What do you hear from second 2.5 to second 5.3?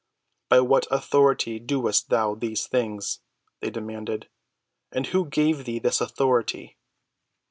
things?" they demanded. "And who